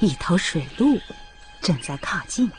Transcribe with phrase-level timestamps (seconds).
[0.00, 1.00] 一头水鹿
[1.60, 2.50] 正在靠近。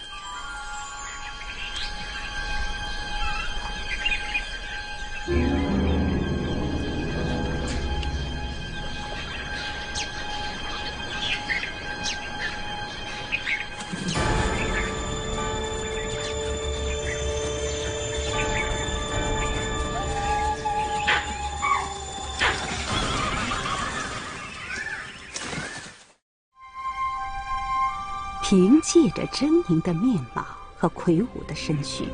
[28.92, 30.43] 借着狰狞的面貌
[30.75, 32.06] 和魁梧的身躯，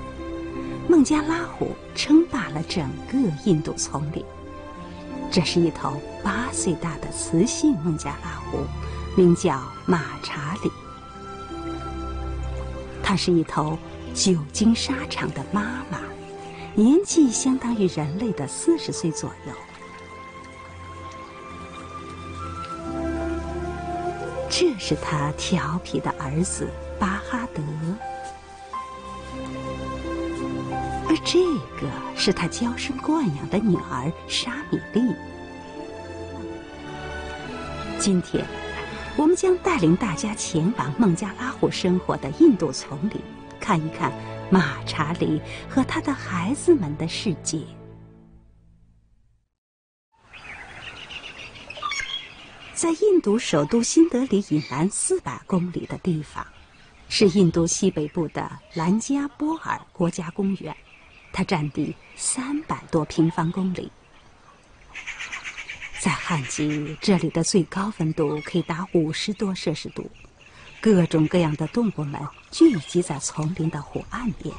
[0.89, 4.21] 孟加拉虎称霸了整个印度丛林。
[5.31, 8.57] 这是一头八岁大的雌性孟加拉虎，
[9.15, 10.71] 名叫马查里。
[13.01, 13.77] 它是一头
[14.13, 16.01] 久经沙场的妈妈，
[16.73, 19.53] 年纪相当于人类的四十岁左右。
[24.57, 27.61] 这是他调皮的儿子巴哈德，
[31.09, 31.43] 而这
[31.77, 35.13] 个是他娇生惯养的女儿沙米丽。
[37.99, 38.45] 今天，
[39.17, 43.19] 我们将带领大家前往孟加拉虎生活的印度丛林，
[43.59, 44.09] 看一看
[44.49, 47.59] 马查里和他的孩子们的世界。
[52.75, 56.45] 在印度首都新德里以南四百公里的地方，
[57.07, 60.75] 是印度西北部的兰加波尔国家公园，
[61.31, 63.89] 它占地三百多平方公里。
[66.01, 70.11] 在旱季，这里的最高温度可以达五十多摄氏度，
[70.81, 74.53] 各种各样的动物们聚集在丛林的湖岸边。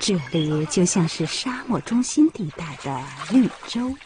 [0.00, 3.96] 这里就像是沙漠中心地带的绿洲。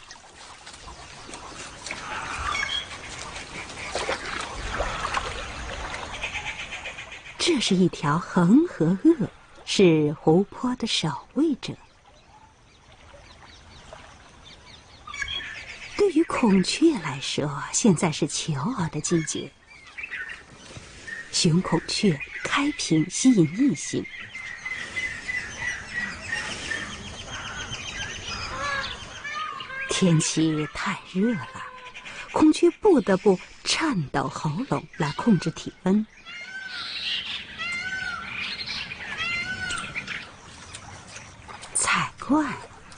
[7.41, 9.29] 这是一条恒河鳄，
[9.65, 11.73] 是湖泊的守卫者。
[15.97, 19.49] 对于孔雀来说，现在是求偶的季节。
[21.31, 24.05] 雄孔雀开屏吸引异性。
[29.89, 31.47] 天气太热了，
[32.33, 36.05] 孔雀不得不颤抖喉咙来控制体温。
[42.29, 42.45] 怪，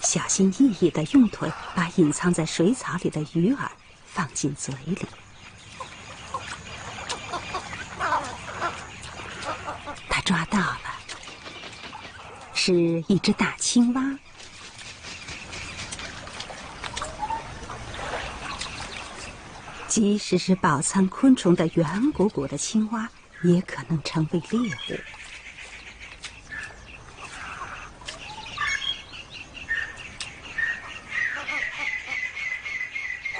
[0.02, 3.66] 小心翼翼地用腿把隐藏在水草里的鱼饵
[4.06, 4.98] 放进嘴里。
[10.10, 10.82] 他抓到了，
[12.54, 14.04] 是一只大青蛙。
[19.88, 23.10] 即使是饱餐昆虫的圆鼓鼓的青蛙，
[23.44, 25.00] 也可能成为猎物。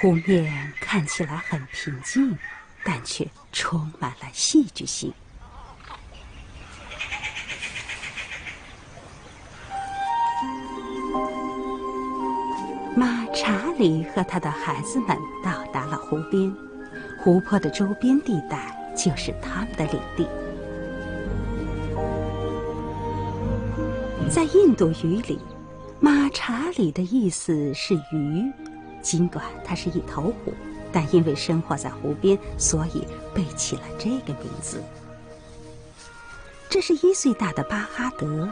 [0.02, 2.36] 湖面看起来很平静，
[2.82, 5.14] 但却充满了戏剧性。
[12.96, 16.52] 马查里和他的孩子们到达了湖边，
[17.20, 20.26] 湖泊的周边地带就是他们的领地。
[24.28, 25.38] 在印度语里，
[26.00, 28.52] 马查里的意思是鱼。
[29.02, 30.54] 尽管它是一头虎，
[30.92, 33.04] 但因为生活在湖边，所以
[33.34, 34.82] 被起了这个名字。
[36.70, 38.48] 这是一岁大的巴哈德，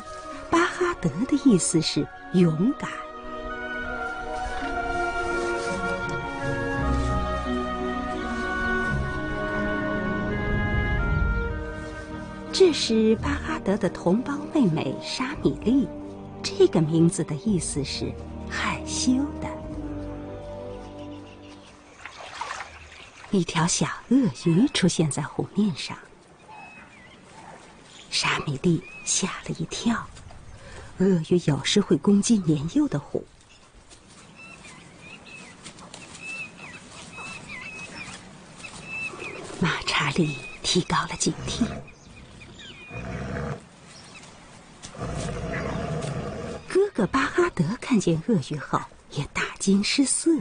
[0.51, 2.91] 巴哈德的意思是勇敢。
[12.53, 15.89] 这是巴哈德的同胞妹妹沙米丽，
[16.43, 18.13] 这个名字的意思是
[18.51, 19.50] 害羞的。
[23.33, 25.97] 一条小鳄鱼出现在湖面上，
[28.11, 30.05] 沙米蒂吓了一跳。
[30.99, 33.25] 鳄鱼有时会攻击年幼的虎。
[39.61, 41.65] 马查理提高了警惕。
[46.69, 48.81] 哥哥巴哈德看见鳄鱼后
[49.13, 50.33] 也大惊失色。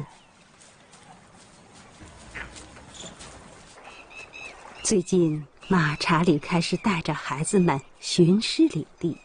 [4.90, 9.16] 最近，马查理开始带着孩子们巡视领地。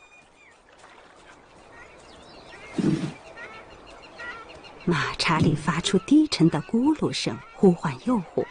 [4.85, 8.47] 马查理发出低沉的咕噜声，呼唤幼虎，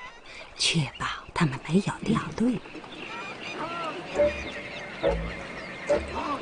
[0.58, 1.06] 确保
[1.36, 2.58] 他们没有掉队。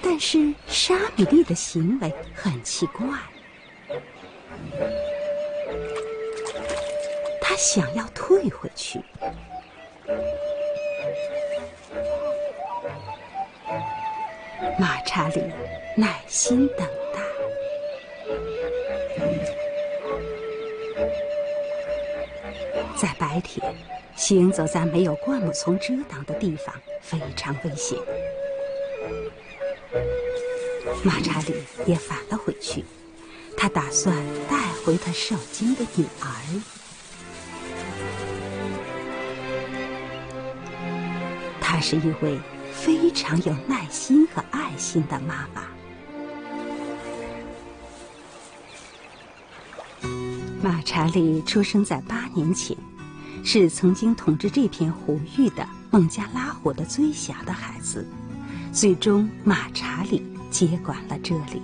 [0.01, 3.05] 但是沙米利的行为很奇怪，
[7.41, 9.03] 他想要退回去。
[14.79, 15.41] 马查理
[15.95, 17.19] 耐心等待，
[22.95, 23.73] 在白天，
[24.15, 27.97] 行走在没有灌木丛遮挡的地方非常危险。
[31.03, 31.55] 马查理
[31.85, 32.85] 也返了回去，
[33.57, 34.15] 他打算
[34.49, 36.27] 带回他受惊的女儿。
[41.81, 42.39] 是一位
[42.71, 45.63] 非常有耐心和爱心的妈妈。
[50.61, 52.77] 马查理出生在八年前，
[53.43, 58.07] 是曾经统治这片湖域的孟加拉虎的最小的孩子。
[58.71, 61.61] 最终，马查理接管了这里。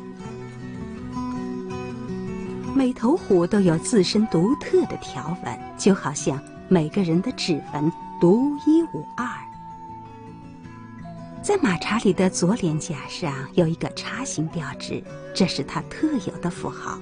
[2.76, 9.47] 每头虎都有自身独特的条纹，就好像每个人的指纹独一无二。
[11.48, 15.02] 在马查理的左脸颊上有一个叉形标志，
[15.34, 17.00] 这是他特有的符号。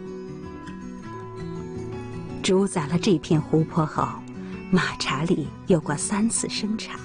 [2.43, 4.07] 主宰了这片湖泊后，
[4.69, 6.95] 马查理有过三次生产。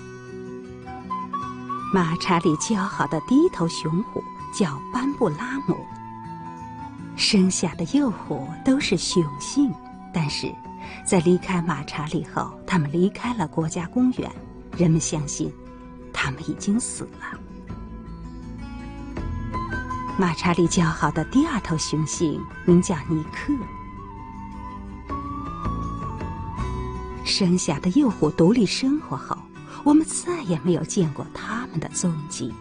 [1.94, 4.22] 马查理姣好的第一头雄虎
[4.54, 5.74] 叫班布拉姆。
[7.16, 9.72] 生下的幼虎都是雄性，
[10.12, 10.54] 但是，
[11.06, 14.30] 在离开马查理后，他们离开了国家公园。
[14.76, 15.50] 人们相信，
[16.12, 17.40] 他们已经死了。
[20.18, 23.52] 马查理姣好的第二头雄性名叫尼克。
[27.24, 29.36] 生下的幼虎独立生活后。
[29.82, 32.52] 我们再也没有见过他们的踪迹。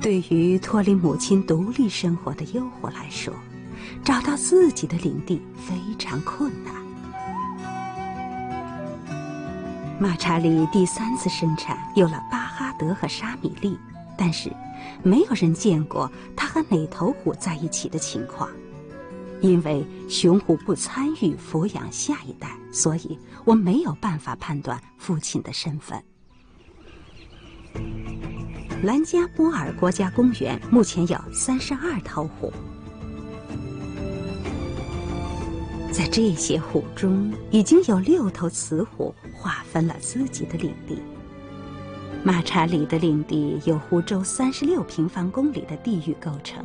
[0.00, 3.32] 对于脱离母亲独立生活的幼虎来说，
[4.02, 6.79] 找到自己的领地非常困难。
[10.00, 13.78] 马查理第三次生产有了巴哈德和沙米利，
[14.16, 14.50] 但是
[15.02, 18.48] 没有人见过他和哪头虎在一起的情况。
[19.42, 26.02] 因为雄虎不参与抚养下一代，所以我没有办法判断父亲的身份。
[28.82, 32.50] 兰加波尔国家公园目前有三十二头虎，
[35.92, 41.02] 在这些虎中，已经有六头雌虎划分了自己的领地。
[42.22, 46.64] 马查里的领地由湖州三十六平方公里的地域构成。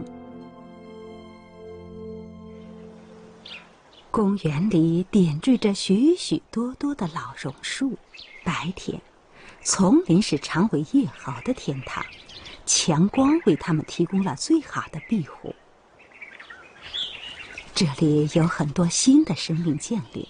[4.11, 7.97] 公园里点缀着许许多多的老榕树，
[8.43, 9.01] 白天，
[9.63, 12.05] 丛林是长尾叶猴的天堂，
[12.65, 15.53] 强光为它们提供了最好的庇护。
[17.75, 20.25] 这里有很多新的生命降临，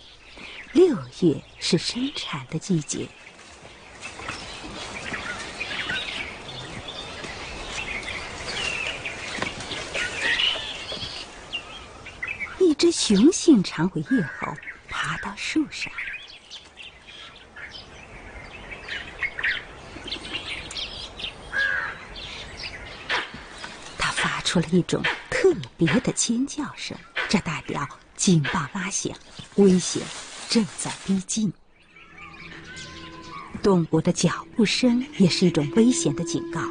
[0.71, 3.07] 六月是生产的季节。
[12.57, 14.51] 一只雄性长尾叶猴
[14.89, 15.93] 爬到树上，
[23.99, 26.97] 它发出了一种特别的尖叫声，
[27.35, 29.13] 这代表警报拉响，
[29.55, 30.01] 危险
[30.47, 31.51] 正在逼近。
[33.61, 36.61] 动物的脚步声也是一种危险的警告。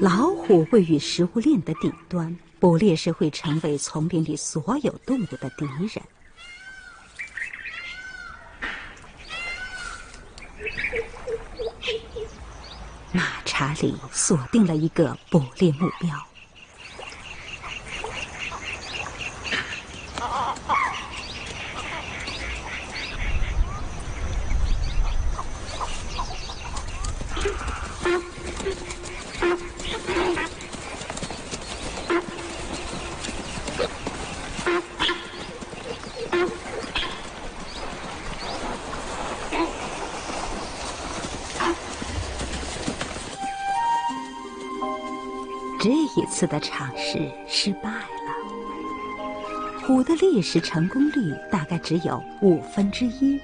[0.00, 6.02] 老虎位于食物链的顶端，捕猎时会成为丛林里所有动物的敌人。
[13.14, 16.31] 马查理锁定了一个捕猎目标。
[47.12, 48.32] 是失败了。
[49.82, 53.38] 虎的猎食成功率大概只有五分之一，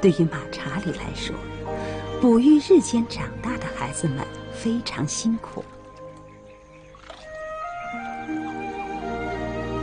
[0.00, 1.36] 对于马查理来说，
[2.20, 5.64] 哺育日间长大的孩子们非常辛苦。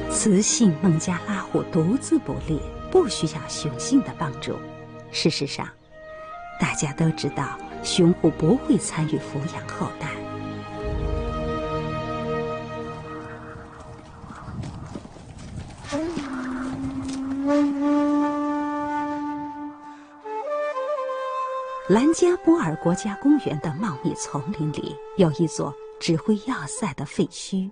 [0.09, 2.59] 雌性孟加拉虎独自捕猎，
[2.91, 4.59] 不需要雄性的帮助。
[5.09, 5.69] 事实上，
[6.59, 10.11] 大家都知道，雄虎不会参与抚养后代。
[21.91, 27.69] 兰加波尔国家公园的茂密丛林里，有一座指挥要塞的废墟。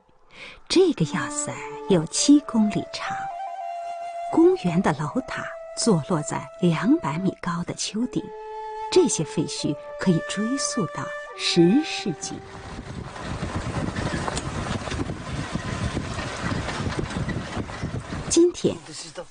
[0.68, 1.56] 这个要塞
[1.88, 3.16] 有七公里长。
[4.30, 5.46] 公园的楼塔
[5.78, 8.22] 坐落在两百米高的丘顶。
[8.92, 11.06] 这些废墟可以追溯到
[11.38, 12.34] 十世纪。
[18.30, 18.76] 今天，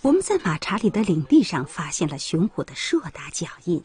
[0.00, 3.84] 我们在马查里的领地上发现了雄虎的硕大脚印。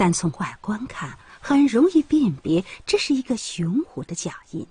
[0.00, 1.10] 但从外观看，
[1.42, 4.66] 很容易辨别这是一个雄虎的脚印。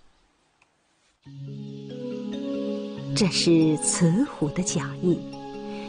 [3.15, 5.21] 这是雌虎的脚印，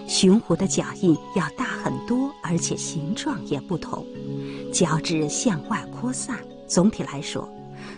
[0.06, 4.06] 雄虎的脚印要大很多，而且形状也不同，
[4.75, 6.38] 脚趾向外扩散。
[6.68, 7.50] 总体来说，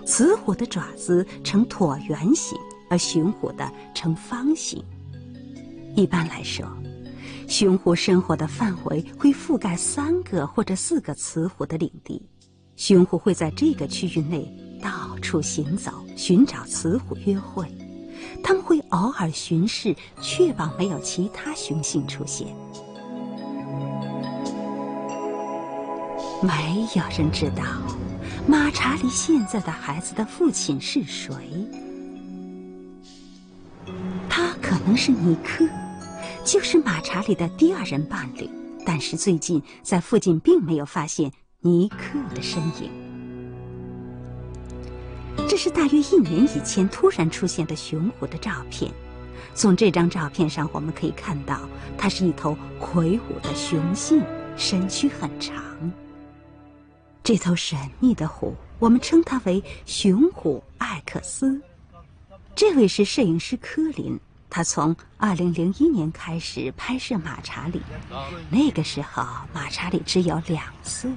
[0.06, 2.56] 雌虎的爪子呈椭圆形，
[2.88, 4.80] 而雄虎的呈方形。
[5.96, 6.64] 一般来说。
[7.48, 12.22] 雄虎生活的范围会覆盖三个或者四个雌虎的领地，
[12.76, 17.66] 雄虎会在这个区域内到处行走，寻找雌虎约会。
[18.42, 22.46] 他们会偶尔巡视，确保没有其他雄性出现。
[26.40, 27.62] 没有人知道
[28.48, 31.34] 马查里现在的孩子的父亲是谁，
[34.28, 35.64] 他可能是尼克。
[36.44, 38.48] 就是马查里的第二任伴侣，
[38.84, 41.30] 但是最近在附近并没有发现
[41.60, 42.90] 尼克的身影。
[45.48, 48.90] 这是大约一年以前突然出现的雄虎的照片。
[49.54, 51.60] 从这张照片上，我们可以看到，
[51.96, 54.22] 它是一头魁梧的雄性，
[54.56, 55.62] 身躯很长。
[57.22, 61.60] 这头神秘的虎，我们称它为雄虎艾克斯。
[62.54, 64.18] 这位是摄影师科林。
[64.54, 67.80] 他从二零零一年开始拍摄马查理，
[68.50, 71.10] 那个时候马查理只有两岁。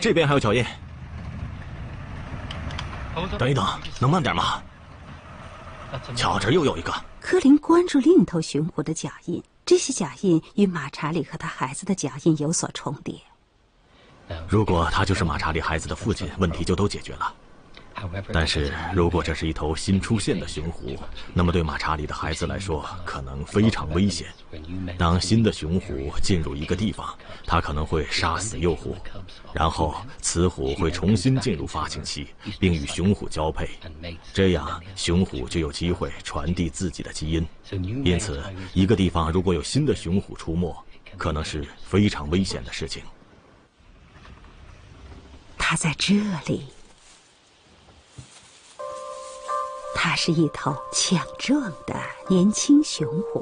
[0.00, 0.64] 这边还有脚印，
[3.38, 3.64] 等一等，
[4.00, 4.60] 能慢点吗？
[6.16, 6.92] 瞧，这又有一个。
[7.20, 13.14] 科林关注另一头雄虎的脚印，这些脚印与马查理和他孩子的脚印有所重叠。
[14.48, 17.32] 如果他就是马查理孩子的父亲，问题就都解决了。
[18.32, 20.96] 但是如果这是一头新出现的雄虎，
[21.32, 24.28] 那么对马查里的孩子来说可能非常危险。
[24.98, 27.16] 当新的雄虎进入一个地方，
[27.46, 28.96] 它可能会杀死幼虎，
[29.52, 32.28] 然后雌虎会重新进入发情期，
[32.58, 33.70] 并与雄虎交配，
[34.32, 37.46] 这样雄虎就有机会传递自己的基因。
[38.04, 38.42] 因此，
[38.74, 40.74] 一个地方如果有新的雄虎出没，
[41.16, 43.02] 可能是非常危险的事情。
[45.56, 46.14] 它在这
[46.46, 46.71] 里。
[50.04, 51.94] 它是一头强壮的
[52.26, 53.40] 年轻雄虎，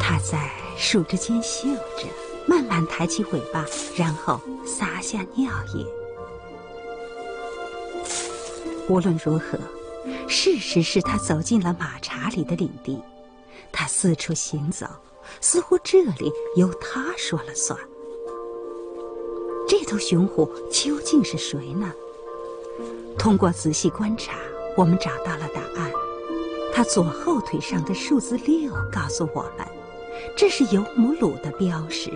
[0.00, 2.08] 它在树枝间嗅着，
[2.48, 3.64] 慢慢抬起尾巴，
[3.96, 5.86] 然后撒下尿液。
[8.88, 9.56] 无论如何，
[10.28, 13.00] 事实是它走进了马查里的领地，
[13.70, 14.84] 它四处行走，
[15.40, 17.78] 似乎这里由他说了算。
[19.68, 21.92] 这头雄虎究竟是谁呢？
[23.18, 24.32] 通过仔细观察，
[24.76, 25.90] 我们找到了答案。
[26.74, 29.66] 它左后腿上的数字六告诉我们，
[30.36, 32.10] 这是尤姆鲁的标识。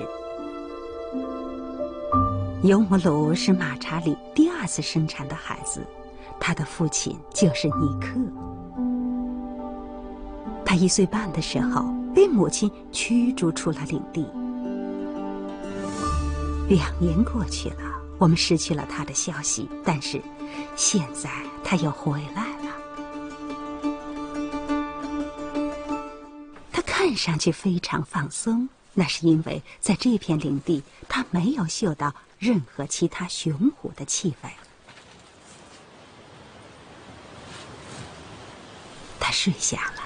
[2.62, 5.81] 尤姆鲁是马查里第二次生产的孩子，
[6.41, 8.19] 他的父亲就是尼克。
[10.65, 11.85] 他一岁半的时候
[12.15, 14.26] 被母亲驱逐出了领地。
[16.69, 20.21] 两年过去了，我们失去了他的消息，但是
[20.75, 21.31] 现在
[21.63, 22.77] 他又回来了。
[26.73, 34.51] 他看上去非常放松，那是因为在这片领地，他没有嗅到任何其他雄虎的气味。
[39.21, 40.06] 他睡下了。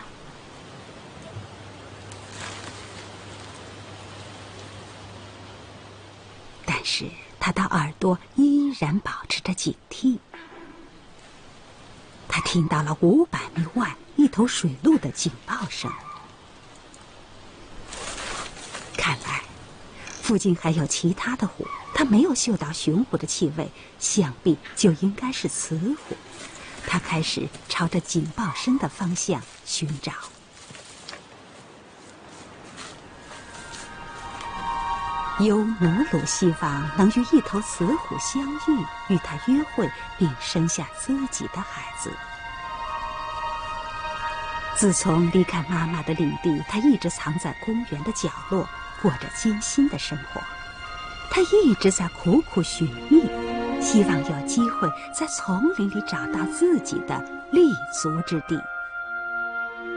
[7.01, 10.19] 但是他的耳朵依然保持着警惕。
[12.29, 15.91] 他听到了五百米外一头水鹿的警报声。
[18.99, 19.43] 看来
[20.21, 26.15] 附近还有其他的虎，他没有嗅到雄虎的气味，想必就应该是雌虎。
[26.87, 30.13] 他开始朝着警报声的方向寻找。
[35.41, 42.13] 尤努鲁希望能与一头雌虎相遇，与他约会，并生下自己的孩子。
[44.77, 48.69] 自从离开妈妈的领地，他一直藏在公园的角落，
[49.01, 50.41] 过着艰辛的生活。
[51.31, 53.23] 他一直在苦苦寻觅，
[53.81, 57.19] 希望有机会在丛林里找到自己的
[57.51, 58.61] 立足之地。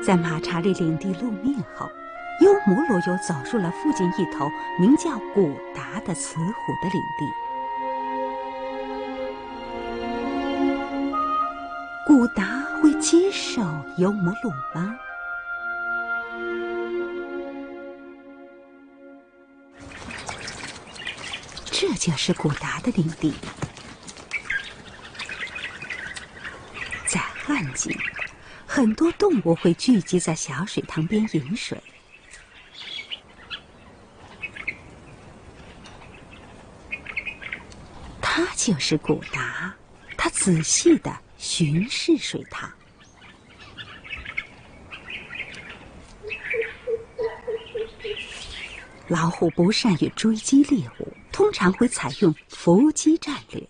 [0.01, 1.89] 在马查利领地露面后。
[2.41, 4.49] 尤摩鲁又走入了附近一头
[4.79, 7.31] 名叫古达的雌虎的领地。
[12.05, 13.61] 古达会接受
[13.97, 14.95] 尤摩鲁吗？
[21.65, 23.33] 这就是古达的领地，
[27.07, 27.97] 在旱季，
[28.65, 31.81] 很多动物会聚集在小水塘边饮水。
[38.65, 39.75] 就是古达，
[40.15, 42.71] 他仔细的巡视水塘。
[49.09, 53.67] 老虎不善于追击猎物，通常会采用伏击战略。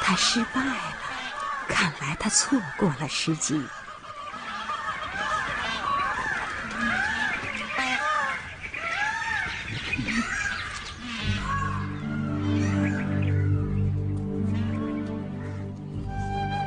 [0.00, 0.97] 他失败了。
[1.78, 3.62] 看来他错过了时机。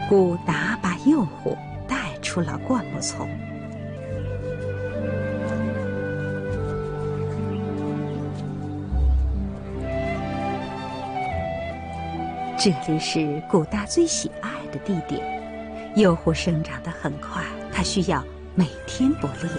[0.08, 1.58] 古达把幼虎
[1.90, 3.28] 带出了灌木丛。
[12.58, 14.51] 这里是古达最喜爱。
[14.72, 15.22] 的地点，
[15.96, 18.24] 诱虎生长得很快，它需要
[18.56, 19.50] 每天捕猎。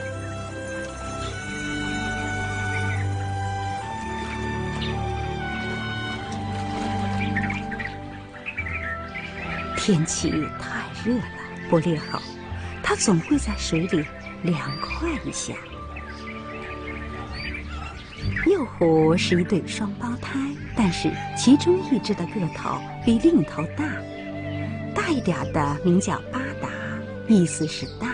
[9.77, 11.25] 天气太热了，
[11.69, 12.19] 捕猎后，
[12.83, 14.07] 它总会在水里
[14.43, 15.53] 凉快一下。
[18.47, 20.39] 幼虎是一对双胞胎，
[20.77, 23.85] 但是其中一只的个头比另一头大。
[25.13, 26.71] 一点的名叫巴达，
[27.29, 28.09] 意思是大；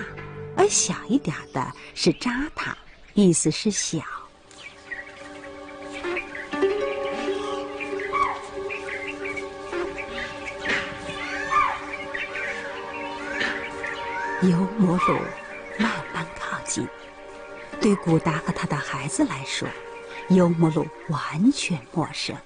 [0.57, 2.77] 而小一点的是扎塔，
[3.15, 4.01] 意思是小。
[14.43, 15.15] 尤摩鲁
[15.79, 16.85] 慢慢靠近，
[17.81, 19.69] 对古达和他的孩子来说，
[20.31, 22.37] 尤摩鲁完全陌生。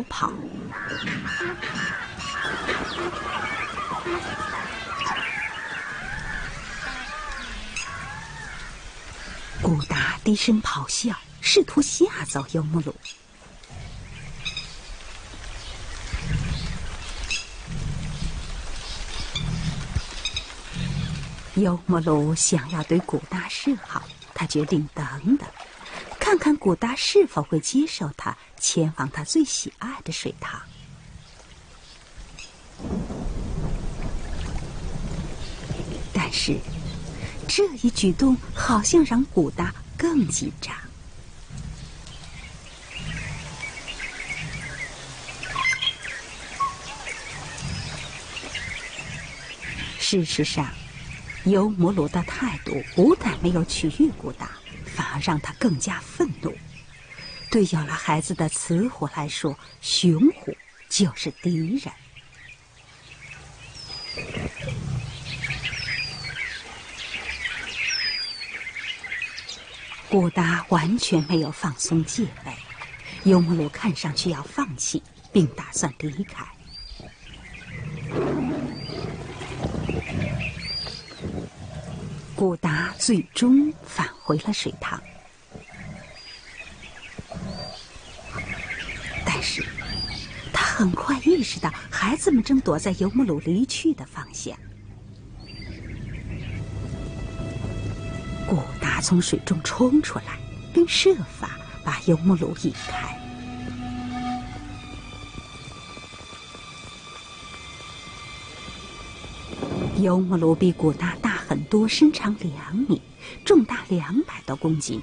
[0.00, 0.32] 逃跑！
[9.62, 12.94] 古达低声咆哮，试图吓走尤木鲁。
[21.54, 24.02] 尤木鲁想要对古达示好，
[24.34, 25.46] 他决定等等。
[26.18, 30.60] 看看古达是否会接受他前往他最喜爱的水塘。
[36.12, 36.56] 但是，
[37.48, 40.72] 这一举动好像让古达更紧张。
[49.98, 50.68] 事实上，
[51.44, 54.50] 尤摩罗的态度不但没有取悦古达。
[54.92, 56.52] 反而让他更加愤怒。
[57.50, 60.56] 对有了孩子的雌虎来说，雄虎
[60.88, 61.92] 就是敌人。
[70.08, 72.52] 古达完全没有放松戒备，
[73.24, 76.44] 尤姆鲁看上去要放弃，并打算离开。
[82.34, 85.00] 古达最终返回了水塘，
[89.40, 89.64] 是，
[90.52, 94.56] 他很快意识到孩子们正躲在尤姆鲁离去的方向。
[98.46, 100.38] 古达从水中冲出来，
[100.74, 103.16] 并设法把尤姆鲁引开。
[110.00, 113.00] 尤姆鲁比古达大很多，身长两米，
[113.44, 115.00] 重达两百多公斤，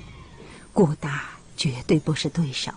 [0.74, 2.72] 古达绝对不是对手。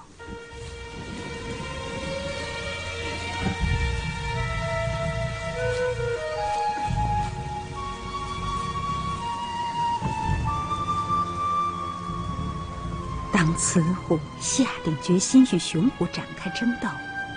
[13.60, 16.88] 雌虎下定决心与雄虎展开争斗，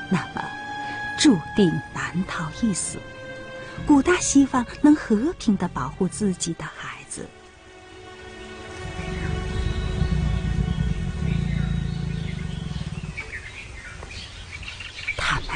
[0.09, 0.41] 那么
[1.19, 2.97] 注定难逃一死。
[3.85, 7.27] 古大希望能和平的保护自己的孩子。
[15.17, 15.49] 他们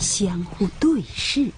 [0.00, 1.52] 相互对视。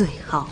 [0.00, 0.46] 最后，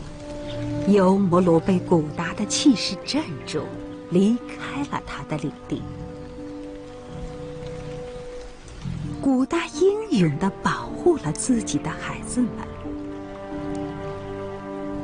[0.89, 3.63] 尤摩罗被古达的气势镇住，
[4.11, 5.81] 离开了他的领地。
[9.23, 12.51] 古达英勇的保护了自己的孩子们，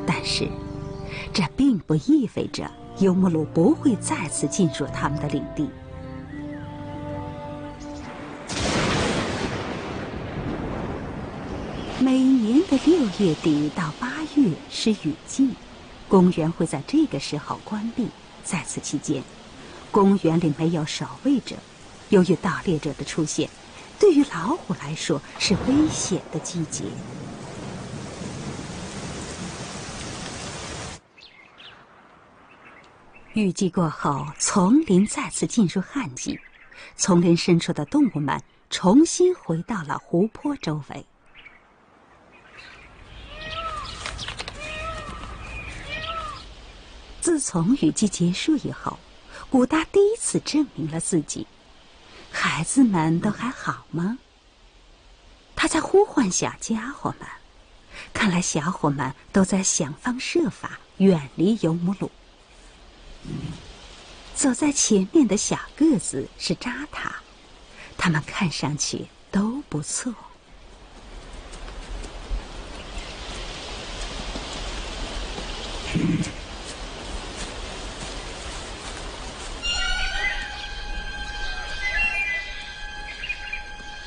[0.06, 0.46] 但是，
[1.32, 5.70] 这并不意味着尤摩罗不会再次进入他们的领地。
[12.00, 15.50] 每年的六月底到八月是雨季，
[16.08, 18.08] 公园会在这个时候关闭。
[18.42, 19.22] 在此期间，
[19.90, 21.56] 公园里没有守卫者。
[22.10, 23.48] 由于盗猎者的出现，
[23.98, 26.84] 对于老虎来说是危险的季节。
[33.32, 36.38] 雨季过后，丛林再次进入旱季，
[36.96, 41.06] 丛林深处的动物们重新回到了湖泊周围。
[47.24, 48.98] 自从雨季结束以后，
[49.48, 51.46] 古达第一次证明了自己。
[52.30, 54.18] 孩子们都还好吗？
[55.56, 57.26] 他在呼唤小家伙们，
[58.12, 62.10] 看来小伙们都在想方设法远离尤姆鲁。
[64.34, 67.22] 走在前面的小个子是扎塔，
[67.96, 70.12] 他们看上去都不错。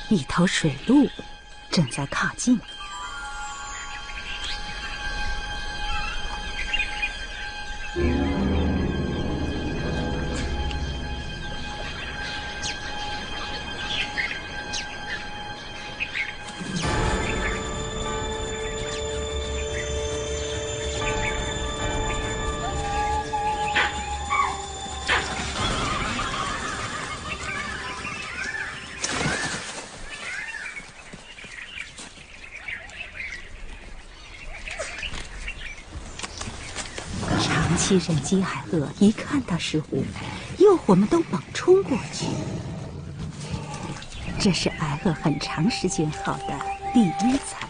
[0.09, 1.09] 一头水鹿
[1.69, 2.57] 正在靠近。
[37.99, 40.03] 其人饥挨饿，一看到石虎，
[40.59, 42.27] 诱惑们都猛冲过去。
[44.39, 46.59] 这是挨饿很长时间后的
[46.93, 47.67] 第一餐。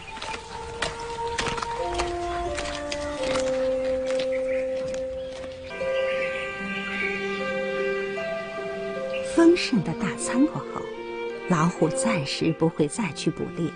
[9.34, 10.82] 丰盛的大餐过后，
[11.48, 13.70] 老虎暂时不会再去捕猎，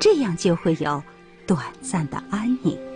[0.00, 1.02] 这样就会有
[1.46, 2.91] 短暂的安宁。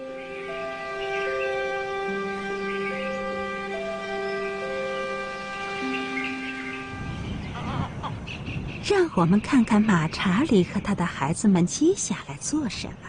[9.16, 13.08] 我们看看马查理和他的孩子们接下来做什么。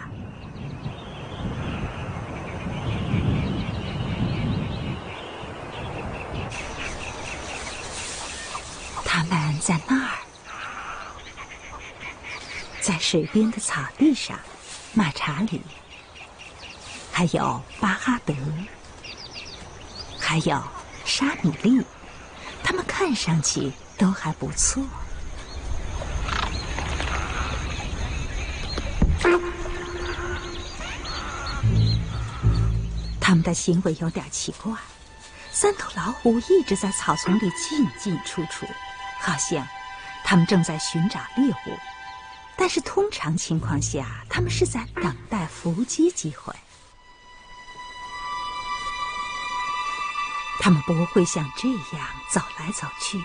[9.03, 10.11] 他们在那儿，
[12.79, 14.39] 在水边的草地上，
[14.93, 15.61] 马查理，
[17.11, 18.33] 还有巴哈德，
[20.17, 20.63] 还有
[21.03, 21.85] 沙米利，
[22.63, 24.81] 他们看上去都还不错。
[33.27, 34.73] 他们的行为有点奇怪，
[35.51, 38.65] 三头老虎一直在草丛里进进出出，
[39.19, 39.67] 好像
[40.23, 41.77] 他们正在寻找猎物。
[42.55, 46.55] 但是通常情况下，他们是在等待伏击机会。
[50.61, 53.21] 他们不会像这样走来走去，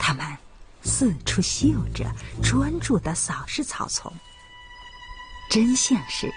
[0.00, 0.36] 他们
[0.82, 4.12] 四处嗅着，专注的扫视草丛。
[5.48, 6.34] 真相是，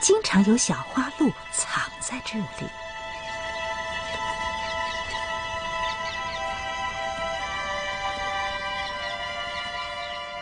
[0.00, 2.68] 经常有小花鹿藏在这里。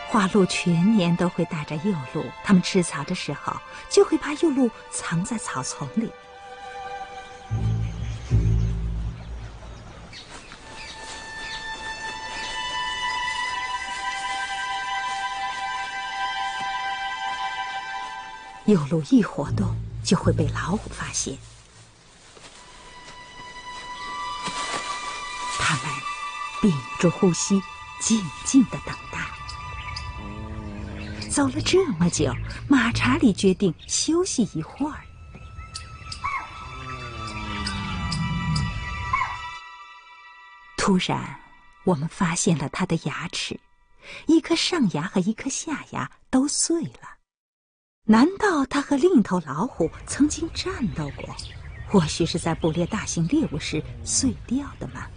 [0.09, 3.51] 花鹿全年都会带着幼鹿，它们吃草的时候
[3.89, 6.11] 就会把幼鹿藏在草丛里。
[18.65, 21.37] 幼鹿一活动，就会被老虎发现。
[25.59, 25.83] 它们
[26.61, 27.61] 屏住呼吸，
[27.99, 29.19] 静静的等待。
[31.29, 32.33] 走了这么久，
[32.69, 35.01] 马查理决定休息一会儿。
[40.77, 41.39] 突然，
[41.83, 43.59] 我们发现了他的牙齿，
[44.27, 47.12] 一颗上牙和一颗下牙都碎了。
[48.05, 51.33] 难道他和另一头老虎曾经战斗过？
[51.87, 55.07] 或许是在捕猎大型猎物时碎掉的吗？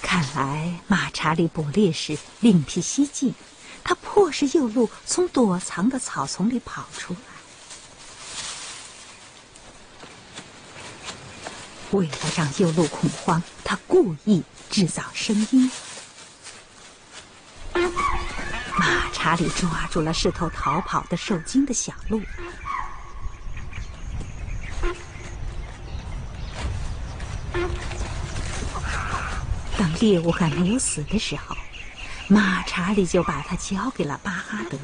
[0.00, 3.34] 看来马查理捕猎时另辟蹊径，
[3.84, 7.20] 他迫使幼鹿从躲藏的草丛里跑出来。
[11.90, 15.70] 为了让幼鹿恐慌，他故意制造声音。
[19.22, 22.22] 查理抓住了试图逃跑的受惊的小鹿。
[29.76, 31.54] 当猎物还没有死的时候，
[32.28, 34.78] 马查理就把它交给了巴哈德。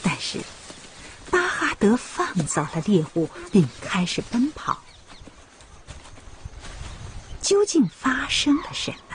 [0.00, 0.38] 但是，
[1.28, 4.78] 巴哈德放走了猎物，并开始奔跑。
[7.40, 9.11] 究竟发生了什么？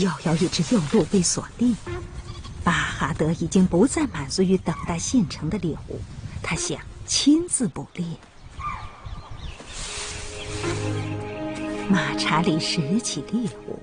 [0.00, 1.76] 又有一只幼鹿被锁定。
[2.64, 6.00] 巴哈德已经不再满足于等待现成的猎物，
[6.42, 8.06] 他想亲自捕猎。
[11.88, 13.78] 马查理拾起猎物，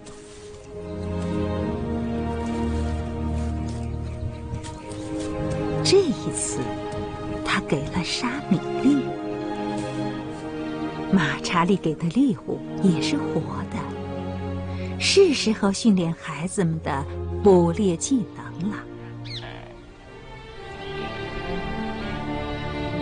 [5.84, 6.60] 这一次
[7.44, 8.98] 他给了沙米粒。
[11.12, 13.78] 马查理给的猎物也是活的，
[15.00, 17.06] 是时候训练孩子们的
[17.44, 18.78] 捕猎技能了。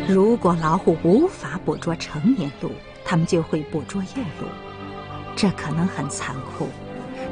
[0.07, 2.71] 如果老虎无法捕捉成年鹿，
[3.03, 4.47] 他们就会捕捉幼鹿。
[5.35, 6.69] 这可能很残酷，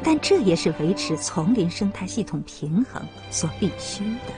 [0.02, 3.00] 但这也是维持丛林生态系统平衡
[3.30, 4.32] 所必须的。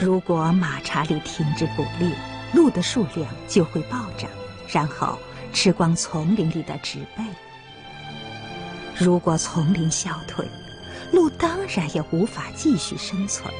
[0.00, 2.10] 如果马查理停止捕猎，
[2.54, 4.30] 鹿的数量就会暴涨，
[4.68, 5.18] 然后
[5.52, 7.24] 吃光丛林里的植被。
[8.96, 10.46] 如果丛林消退，
[11.12, 13.52] 鹿当然也无法继续生存。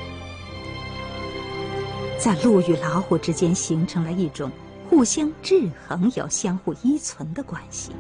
[2.19, 4.51] 在鹿与老虎之间形成了一种。
[4.91, 7.93] 互相制衡，又相互依存的关系。